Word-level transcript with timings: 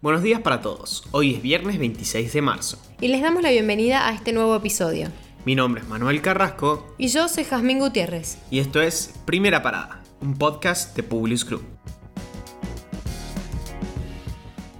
Buenos 0.00 0.22
días 0.22 0.40
para 0.42 0.60
todos. 0.60 1.02
Hoy 1.10 1.34
es 1.34 1.42
viernes 1.42 1.76
26 1.76 2.32
de 2.32 2.40
marzo. 2.40 2.78
Y 3.00 3.08
les 3.08 3.20
damos 3.20 3.42
la 3.42 3.50
bienvenida 3.50 4.06
a 4.06 4.12
este 4.12 4.32
nuevo 4.32 4.54
episodio. 4.54 5.08
Mi 5.44 5.56
nombre 5.56 5.82
es 5.82 5.88
Manuel 5.88 6.22
Carrasco. 6.22 6.94
Y 6.98 7.08
yo 7.08 7.26
soy 7.26 7.42
Jazmín 7.42 7.80
Gutiérrez. 7.80 8.38
Y 8.48 8.60
esto 8.60 8.80
es 8.80 9.12
Primera 9.24 9.60
Parada, 9.60 10.04
un 10.20 10.38
podcast 10.38 10.94
de 10.94 11.02
Publius 11.02 11.44
Group. 11.44 11.64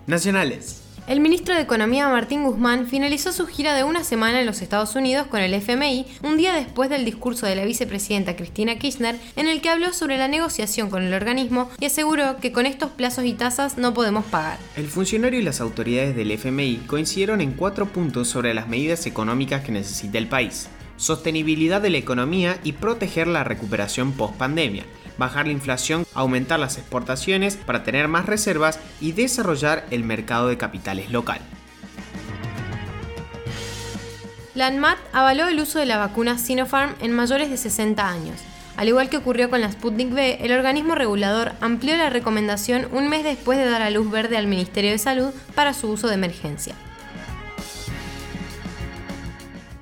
Nacionales. 0.06 0.87
El 1.08 1.20
ministro 1.20 1.54
de 1.54 1.62
Economía 1.62 2.06
Martín 2.10 2.44
Guzmán 2.44 2.86
finalizó 2.86 3.32
su 3.32 3.46
gira 3.46 3.74
de 3.74 3.82
una 3.82 4.04
semana 4.04 4.40
en 4.40 4.46
los 4.46 4.60
Estados 4.60 4.94
Unidos 4.94 5.26
con 5.26 5.40
el 5.40 5.54
FMI 5.54 6.04
un 6.22 6.36
día 6.36 6.52
después 6.52 6.90
del 6.90 7.06
discurso 7.06 7.46
de 7.46 7.56
la 7.56 7.64
vicepresidenta 7.64 8.36
Cristina 8.36 8.78
Kirchner 8.78 9.16
en 9.34 9.48
el 9.48 9.62
que 9.62 9.70
habló 9.70 9.94
sobre 9.94 10.18
la 10.18 10.28
negociación 10.28 10.90
con 10.90 11.02
el 11.02 11.14
organismo 11.14 11.70
y 11.80 11.86
aseguró 11.86 12.36
que 12.36 12.52
con 12.52 12.66
estos 12.66 12.90
plazos 12.90 13.24
y 13.24 13.32
tasas 13.32 13.78
no 13.78 13.94
podemos 13.94 14.26
pagar. 14.26 14.58
El 14.76 14.88
funcionario 14.88 15.40
y 15.40 15.44
las 15.44 15.62
autoridades 15.62 16.14
del 16.14 16.30
FMI 16.30 16.82
coincidieron 16.86 17.40
en 17.40 17.52
cuatro 17.52 17.86
puntos 17.86 18.28
sobre 18.28 18.52
las 18.52 18.68
medidas 18.68 19.06
económicas 19.06 19.64
que 19.64 19.72
necesita 19.72 20.18
el 20.18 20.28
país. 20.28 20.68
Sostenibilidad 20.98 21.80
de 21.80 21.88
la 21.88 21.96
economía 21.96 22.58
y 22.64 22.72
proteger 22.72 23.28
la 23.28 23.44
recuperación 23.44 24.12
post-pandemia, 24.12 24.84
bajar 25.18 25.46
la 25.46 25.52
inflación, 25.52 26.06
aumentar 26.14 26.58
las 26.58 26.78
exportaciones 26.78 27.56
para 27.56 27.84
tener 27.84 28.08
más 28.08 28.26
reservas 28.26 28.80
y 29.00 29.12
desarrollar 29.12 29.84
el 29.90 30.04
mercado 30.04 30.48
de 30.48 30.56
capitales 30.56 31.10
local. 31.10 31.40
La 34.54 34.66
ANMAT 34.66 34.98
avaló 35.12 35.46
el 35.46 35.60
uso 35.60 35.78
de 35.78 35.86
la 35.86 35.98
vacuna 35.98 36.38
Sinopharm 36.38 36.94
en 37.00 37.12
mayores 37.12 37.50
de 37.50 37.56
60 37.56 38.08
años. 38.08 38.40
Al 38.76 38.88
igual 38.88 39.08
que 39.08 39.16
ocurrió 39.16 39.50
con 39.50 39.60
la 39.60 39.70
Sputnik 39.70 40.12
V, 40.12 40.44
el 40.44 40.52
organismo 40.52 40.94
regulador 40.94 41.52
amplió 41.60 41.96
la 41.96 42.10
recomendación 42.10 42.88
un 42.92 43.08
mes 43.08 43.24
después 43.24 43.58
de 43.58 43.66
dar 43.66 43.82
a 43.82 43.90
luz 43.90 44.10
verde 44.10 44.36
al 44.36 44.46
Ministerio 44.46 44.90
de 44.90 44.98
Salud 44.98 45.30
para 45.54 45.74
su 45.74 45.88
uso 45.88 46.08
de 46.08 46.14
emergencia. 46.14 46.74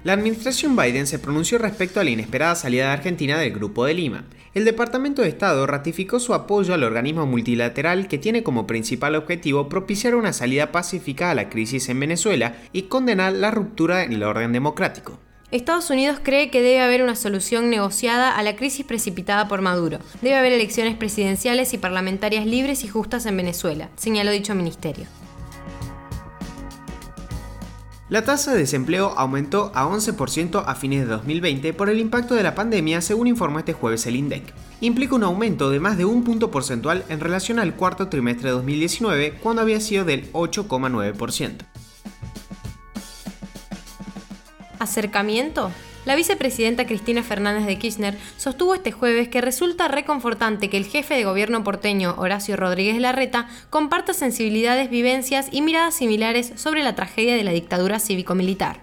La 0.04 0.12
administración 0.12 0.76
Biden 0.76 1.06
se 1.06 1.18
pronunció 1.18 1.58
respecto 1.58 1.98
a 1.98 2.04
la 2.04 2.10
inesperada 2.10 2.54
salida 2.54 2.86
de 2.86 2.92
Argentina 2.92 3.38
del 3.38 3.52
Grupo 3.52 3.86
de 3.86 3.94
Lima. 3.94 4.24
El 4.56 4.64
Departamento 4.64 5.20
de 5.20 5.28
Estado 5.28 5.66
ratificó 5.66 6.18
su 6.18 6.32
apoyo 6.32 6.72
al 6.72 6.82
organismo 6.82 7.26
multilateral 7.26 8.08
que 8.08 8.16
tiene 8.16 8.42
como 8.42 8.66
principal 8.66 9.14
objetivo 9.14 9.68
propiciar 9.68 10.14
una 10.14 10.32
salida 10.32 10.72
pacífica 10.72 11.30
a 11.30 11.34
la 11.34 11.50
crisis 11.50 11.90
en 11.90 12.00
Venezuela 12.00 12.56
y 12.72 12.84
condenar 12.84 13.34
la 13.34 13.50
ruptura 13.50 14.02
en 14.02 14.14
el 14.14 14.22
orden 14.22 14.54
democrático. 14.54 15.18
Estados 15.50 15.90
Unidos 15.90 16.20
cree 16.22 16.50
que 16.50 16.62
debe 16.62 16.80
haber 16.80 17.02
una 17.02 17.16
solución 17.16 17.68
negociada 17.68 18.34
a 18.34 18.42
la 18.42 18.56
crisis 18.56 18.86
precipitada 18.86 19.46
por 19.46 19.60
Maduro. 19.60 19.98
Debe 20.22 20.36
haber 20.36 20.54
elecciones 20.54 20.96
presidenciales 20.96 21.74
y 21.74 21.76
parlamentarias 21.76 22.46
libres 22.46 22.82
y 22.82 22.88
justas 22.88 23.26
en 23.26 23.36
Venezuela, 23.36 23.90
señaló 23.96 24.30
dicho 24.30 24.54
ministerio. 24.54 25.04
La 28.08 28.22
tasa 28.22 28.52
de 28.52 28.58
desempleo 28.58 29.14
aumentó 29.16 29.72
a 29.74 29.84
11% 29.84 30.62
a 30.64 30.74
fines 30.76 31.00
de 31.00 31.06
2020 31.06 31.72
por 31.72 31.90
el 31.90 31.98
impacto 31.98 32.36
de 32.36 32.44
la 32.44 32.54
pandemia, 32.54 33.00
según 33.00 33.26
informó 33.26 33.58
este 33.58 33.72
jueves 33.72 34.06
el 34.06 34.14
INDEC. 34.14 34.54
Implica 34.80 35.16
un 35.16 35.24
aumento 35.24 35.70
de 35.70 35.80
más 35.80 35.98
de 35.98 36.04
un 36.04 36.22
punto 36.22 36.52
porcentual 36.52 37.04
en 37.08 37.18
relación 37.18 37.58
al 37.58 37.74
cuarto 37.74 38.06
trimestre 38.06 38.50
de 38.50 38.54
2019, 38.54 39.38
cuando 39.42 39.62
había 39.62 39.80
sido 39.80 40.04
del 40.04 40.32
8,9%. 40.32 41.56
¿Acercamiento? 44.78 45.72
La 46.06 46.14
vicepresidenta 46.14 46.86
Cristina 46.86 47.24
Fernández 47.24 47.66
de 47.66 47.78
Kirchner 47.78 48.16
sostuvo 48.36 48.76
este 48.76 48.92
jueves 48.92 49.28
que 49.28 49.40
resulta 49.40 49.88
reconfortante 49.88 50.70
que 50.70 50.76
el 50.76 50.84
jefe 50.84 51.14
de 51.14 51.24
gobierno 51.24 51.64
porteño, 51.64 52.14
Horacio 52.16 52.56
Rodríguez 52.56 53.00
Larreta, 53.00 53.48
comparta 53.70 54.14
sensibilidades, 54.14 54.88
vivencias 54.88 55.48
y 55.50 55.62
miradas 55.62 55.96
similares 55.96 56.52
sobre 56.54 56.84
la 56.84 56.94
tragedia 56.94 57.34
de 57.34 57.42
la 57.42 57.50
dictadura 57.50 57.98
cívico-militar. 57.98 58.78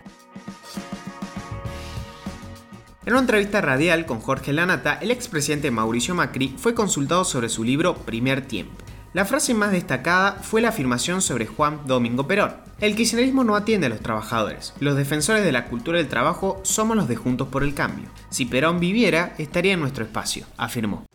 En 3.06 3.14
una 3.14 3.22
entrevista 3.22 3.62
radial 3.62 4.06
con 4.06 4.20
Jorge 4.20 4.52
Lanata, 4.52 5.00
el 5.02 5.10
expresidente 5.10 5.72
Mauricio 5.72 6.16
Macri 6.16 6.54
fue 6.58 6.74
consultado 6.74 7.24
sobre 7.24 7.48
su 7.48 7.64
libro 7.64 7.96
Primer 7.96 8.46
Tiempo. 8.46 8.83
La 9.14 9.26
frase 9.26 9.54
más 9.54 9.72
destacada 9.72 10.40
fue 10.42 10.60
la 10.60 10.70
afirmación 10.70 11.22
sobre 11.22 11.46
Juan 11.46 11.82
Domingo 11.86 12.28
Perón. 12.28 12.56
El 12.80 12.96
kirchnerismo 12.96 13.44
no 13.44 13.56
atiende 13.56 13.86
a 13.86 13.90
los 13.92 14.00
trabajadores. 14.00 14.74
Los 14.80 14.98
defensores 14.98 15.44
de 15.46 15.52
la 15.52 15.66
cultura 15.66 16.00
del 16.00 16.08
trabajo 16.08 16.60
somos 16.64 16.98
los 16.98 17.08
de 17.08 17.16
Juntos 17.16 17.48
por 17.50 17.64
el 17.64 17.76
Cambio. 17.76 18.10
Si 18.32 18.46
Perón 18.46 18.80
viviera, 18.80 19.36
estaría 19.38 19.74
en 19.74 19.82
nuestro 19.82 20.04
espacio, 20.04 20.48
afirmó. 20.58 21.06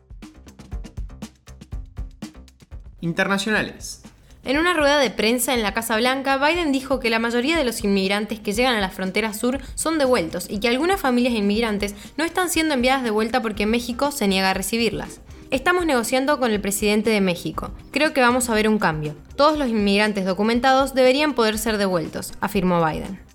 Internacionales. 3.01 4.03
En 4.45 4.59
una 4.59 4.75
rueda 4.75 5.01
de 5.01 5.11
prensa 5.11 5.53
en 5.55 5.65
la 5.65 5.75
Casa 5.75 5.97
Blanca, 5.97 6.39
Biden 6.39 6.71
dijo 6.71 7.01
que 7.01 7.11
la 7.11 7.19
mayoría 7.19 7.59
de 7.59 7.65
los 7.65 7.83
inmigrantes 7.83 8.39
que 8.39 8.53
llegan 8.53 8.77
a 8.77 8.81
la 8.81 8.91
frontera 8.91 9.35
sur 9.35 9.59
son 9.75 9.99
devueltos 9.99 10.47
y 10.49 10.61
que 10.61 10.69
algunas 10.69 11.01
familias 11.01 11.35
inmigrantes 11.35 11.97
no 12.17 12.25
están 12.25 12.49
siendo 12.49 12.75
enviadas 12.75 13.03
de 13.03 13.11
vuelta 13.11 13.43
porque 13.43 13.67
México 13.67 14.13
se 14.13 14.29
niega 14.29 14.51
a 14.51 14.55
recibirlas. 14.55 15.21
Estamos 15.51 15.87
negociando 15.87 16.39
con 16.39 16.51
el 16.51 16.61
presidente 16.61 17.09
de 17.09 17.23
México. 17.23 17.71
Creo 17.91 18.13
que 18.13 18.21
vamos 18.21 18.51
a 18.51 18.55
ver 18.55 18.69
un 18.69 18.79
cambio. 18.79 19.15
Todos 19.35 19.59
los 19.59 19.69
inmigrantes 19.69 20.27
documentados 20.27 20.93
deberían 20.93 21.33
poder 21.33 21.57
ser 21.57 21.79
devueltos, 21.79 22.35
afirmó 22.43 22.85
Biden. 22.85 23.28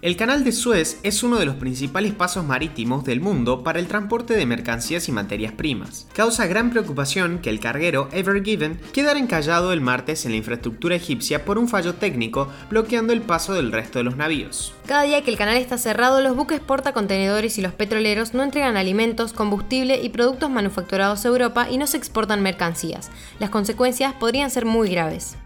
El 0.00 0.16
canal 0.16 0.44
de 0.44 0.52
Suez 0.52 1.00
es 1.02 1.24
uno 1.24 1.40
de 1.40 1.44
los 1.44 1.56
principales 1.56 2.12
pasos 2.14 2.44
marítimos 2.44 3.02
del 3.02 3.20
mundo 3.20 3.64
para 3.64 3.80
el 3.80 3.88
transporte 3.88 4.36
de 4.36 4.46
mercancías 4.46 5.08
y 5.08 5.12
materias 5.12 5.54
primas. 5.54 6.06
Causa 6.12 6.46
gran 6.46 6.70
preocupación 6.70 7.40
que 7.40 7.50
el 7.50 7.58
carguero 7.58 8.08
Ever 8.12 8.44
Given 8.44 8.78
quedara 8.92 9.18
encallado 9.18 9.72
el 9.72 9.80
martes 9.80 10.24
en 10.24 10.30
la 10.30 10.36
infraestructura 10.36 10.94
egipcia 10.94 11.44
por 11.44 11.58
un 11.58 11.66
fallo 11.66 11.96
técnico 11.96 12.48
bloqueando 12.70 13.12
el 13.12 13.22
paso 13.22 13.54
del 13.54 13.72
resto 13.72 13.98
de 13.98 14.04
los 14.04 14.16
navíos. 14.16 14.72
Cada 14.86 15.02
día 15.02 15.24
que 15.24 15.32
el 15.32 15.36
canal 15.36 15.56
está 15.56 15.78
cerrado, 15.78 16.20
los 16.20 16.36
buques 16.36 16.60
portacontenedores 16.60 17.58
y 17.58 17.62
los 17.62 17.72
petroleros 17.72 18.34
no 18.34 18.44
entregan 18.44 18.76
alimentos, 18.76 19.32
combustible 19.32 20.00
y 20.00 20.10
productos 20.10 20.48
manufacturados 20.48 21.24
a 21.24 21.28
Europa 21.28 21.66
y 21.68 21.76
no 21.76 21.88
se 21.88 21.96
exportan 21.96 22.40
mercancías. 22.40 23.10
Las 23.40 23.50
consecuencias 23.50 24.14
podrían 24.14 24.52
ser 24.52 24.64
muy 24.64 24.90
graves. 24.90 25.36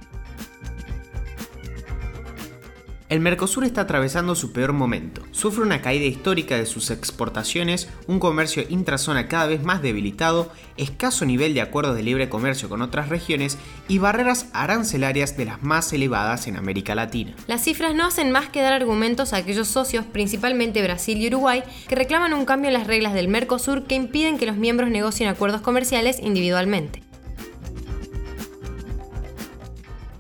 El 3.12 3.20
Mercosur 3.20 3.64
está 3.64 3.82
atravesando 3.82 4.34
su 4.34 4.52
peor 4.52 4.72
momento. 4.72 5.20
Sufre 5.32 5.62
una 5.62 5.82
caída 5.82 6.06
histórica 6.06 6.56
de 6.56 6.64
sus 6.64 6.90
exportaciones, 6.90 7.90
un 8.06 8.18
comercio 8.18 8.64
intrazona 8.70 9.28
cada 9.28 9.48
vez 9.48 9.62
más 9.62 9.82
debilitado, 9.82 10.50
escaso 10.78 11.26
nivel 11.26 11.52
de 11.52 11.60
acuerdos 11.60 11.94
de 11.94 12.04
libre 12.04 12.30
comercio 12.30 12.70
con 12.70 12.80
otras 12.80 13.10
regiones 13.10 13.58
y 13.86 13.98
barreras 13.98 14.46
arancelarias 14.54 15.36
de 15.36 15.44
las 15.44 15.62
más 15.62 15.92
elevadas 15.92 16.46
en 16.46 16.56
América 16.56 16.94
Latina. 16.94 17.34
Las 17.48 17.64
cifras 17.64 17.94
no 17.94 18.06
hacen 18.06 18.30
más 18.30 18.48
que 18.48 18.62
dar 18.62 18.72
argumentos 18.72 19.34
a 19.34 19.36
aquellos 19.36 19.68
socios, 19.68 20.06
principalmente 20.06 20.82
Brasil 20.82 21.18
y 21.18 21.26
Uruguay, 21.26 21.64
que 21.88 21.96
reclaman 21.96 22.32
un 22.32 22.46
cambio 22.46 22.68
en 22.68 22.74
las 22.74 22.86
reglas 22.86 23.12
del 23.12 23.28
Mercosur 23.28 23.82
que 23.82 23.94
impiden 23.94 24.38
que 24.38 24.46
los 24.46 24.56
miembros 24.56 24.88
negocien 24.88 25.28
acuerdos 25.28 25.60
comerciales 25.60 26.18
individualmente. 26.18 27.01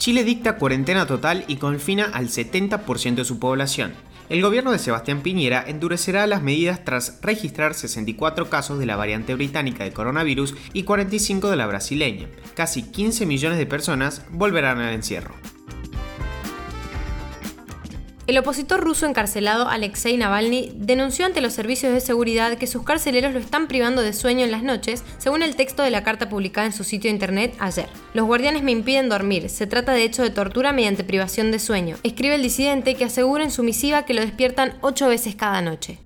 Chile 0.02 0.24
dicta 0.24 0.56
cuarentena 0.56 1.06
total 1.06 1.44
y 1.46 1.58
confina 1.58 2.06
al 2.06 2.26
70% 2.26 3.14
de 3.14 3.24
su 3.24 3.38
población. 3.38 3.92
El 4.28 4.42
gobierno 4.42 4.72
de 4.72 4.80
Sebastián 4.80 5.20
Piñera 5.20 5.62
endurecerá 5.64 6.26
las 6.26 6.42
medidas 6.42 6.84
tras 6.84 7.20
registrar 7.22 7.72
64 7.74 8.50
casos 8.50 8.80
de 8.80 8.86
la 8.86 8.96
variante 8.96 9.36
británica 9.36 9.84
de 9.84 9.92
coronavirus 9.92 10.56
y 10.72 10.82
45 10.82 11.48
de 11.50 11.56
la 11.56 11.68
brasileña. 11.68 12.26
Casi 12.54 12.82
15 12.82 13.26
millones 13.26 13.58
de 13.58 13.66
personas 13.66 14.24
volverán 14.32 14.80
al 14.80 14.92
encierro. 14.92 15.36
El 18.28 18.38
opositor 18.38 18.80
ruso 18.80 19.06
encarcelado 19.06 19.68
Alexei 19.68 20.16
Navalny 20.16 20.70
denunció 20.76 21.26
ante 21.26 21.40
los 21.40 21.54
servicios 21.54 21.92
de 21.92 22.00
seguridad 22.00 22.56
que 22.56 22.68
sus 22.68 22.84
carceleros 22.84 23.32
lo 23.32 23.40
están 23.40 23.66
privando 23.66 24.00
de 24.00 24.12
sueño 24.12 24.44
en 24.44 24.52
las 24.52 24.62
noches, 24.62 25.02
según 25.18 25.42
el 25.42 25.56
texto 25.56 25.82
de 25.82 25.90
la 25.90 26.04
carta 26.04 26.28
publicada 26.28 26.68
en 26.68 26.72
su 26.72 26.84
sitio 26.84 27.10
internet 27.10 27.52
ayer. 27.58 27.88
Los 28.14 28.26
guardianes 28.26 28.62
me 28.62 28.70
impiden 28.70 29.08
dormir, 29.08 29.50
se 29.50 29.66
trata 29.66 29.90
de 29.90 30.04
hecho 30.04 30.22
de 30.22 30.30
tortura 30.30 30.72
mediante 30.72 31.02
privación 31.02 31.50
de 31.50 31.58
sueño, 31.58 31.96
escribe 32.04 32.36
el 32.36 32.42
disidente 32.42 32.94
que 32.94 33.06
asegura 33.06 33.42
en 33.42 33.50
su 33.50 33.64
misiva 33.64 34.04
que 34.04 34.14
lo 34.14 34.20
despiertan 34.20 34.78
ocho 34.82 35.08
veces 35.08 35.34
cada 35.34 35.60
noche. 35.60 35.98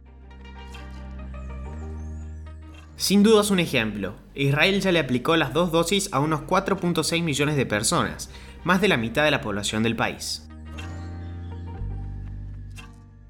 Sin 2.97 3.23
duda 3.23 3.43
es 3.43 3.51
un 3.51 3.61
ejemplo. 3.61 4.15
Israel 4.35 4.81
ya 4.81 4.91
le 4.91 5.01
aplicó 5.01 5.37
las 5.37 5.53
dos 5.53 5.71
dosis 5.71 6.09
a 6.13 6.21
unos 6.21 6.41
4.6 6.41 7.23
millones 7.23 7.57
de 7.57 7.67
personas, 7.67 8.31
más 8.65 8.81
de 8.81 8.89
la 8.89 8.97
mitad 8.97 9.23
de 9.23 9.31
la 9.31 9.43
población 9.43 9.83
del 9.83 9.97
país. 9.97 10.47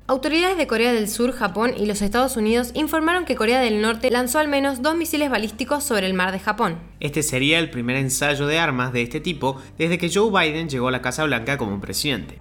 Autoridades 0.09 0.57
de 0.57 0.69
Corea 0.69 0.93
del 0.93 1.09
Sur, 1.09 1.33
Japón 1.33 1.75
y 1.77 1.85
los 1.85 2.01
Estados 2.01 2.37
Unidos 2.37 2.71
informaron 2.75 3.25
que 3.25 3.35
Corea 3.35 3.61
del 3.61 3.83
Norte 3.83 4.09
lanzó 4.13 4.39
al 4.39 4.47
menos 4.47 4.81
dos 4.81 4.97
misiles 4.97 5.31
balísticos 5.31 5.83
sobre 5.83 6.07
el 6.07 6.15
mar 6.15 6.31
de 6.31 6.39
Japón. 6.39 6.79
Este 7.01 7.25
sería 7.25 7.59
el 7.59 7.71
primer 7.71 7.97
ensayo 7.97 8.47
de 8.47 8.61
armas 8.61 8.93
de 8.93 9.03
este 9.03 9.19
tipo 9.19 9.61
desde 9.77 9.99
que 9.99 10.09
Joe 10.09 10.31
Biden 10.31 10.69
llegó 10.69 10.87
a 10.87 10.93
la 10.93 11.03
Casa 11.03 11.25
Blanca 11.25 11.59
como 11.59 11.81
presidente. 11.81 12.41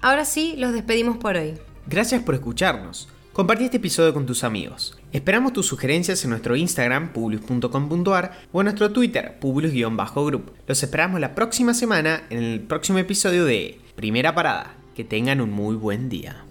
Ahora 0.00 0.24
sí, 0.24 0.54
los 0.56 0.72
despedimos 0.72 1.16
por 1.16 1.34
hoy. 1.36 1.54
Gracias 1.88 2.22
por 2.22 2.36
escucharnos. 2.36 3.08
Compartí 3.32 3.64
este 3.64 3.78
episodio 3.78 4.14
con 4.14 4.24
tus 4.24 4.44
amigos. 4.44 4.96
Esperamos 5.10 5.52
tus 5.52 5.66
sugerencias 5.66 6.22
en 6.22 6.30
nuestro 6.30 6.54
Instagram, 6.54 7.12
publius.com.ar 7.12 8.32
o 8.52 8.60
en 8.60 8.64
nuestro 8.66 8.92
Twitter, 8.92 9.36
publius-group. 9.40 10.52
Los 10.68 10.80
esperamos 10.80 11.18
la 11.18 11.34
próxima 11.34 11.74
semana 11.74 12.22
en 12.30 12.38
el 12.44 12.60
próximo 12.60 12.98
episodio 12.98 13.44
de 13.44 13.80
Primera 13.94 14.34
Parada. 14.34 14.74
Que 14.96 15.04
tengan 15.04 15.40
un 15.40 15.50
muy 15.50 15.76
buen 15.76 16.08
día. 16.08 16.43